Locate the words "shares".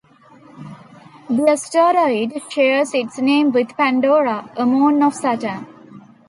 2.51-2.95